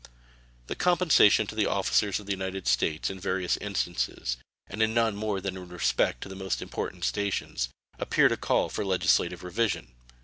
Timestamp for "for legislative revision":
8.69-9.91